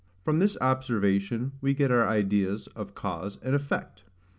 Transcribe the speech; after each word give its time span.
From 0.23 0.39
this 0.39 0.57
observation 0.59 1.51
we 1.61 1.75
get 1.75 1.91
our 1.91 2.07
ideas 2.07 2.65
of 2.75 2.95
CAUSE 2.95 3.37
and 3.43 3.53
EFFECT. 3.53 4.03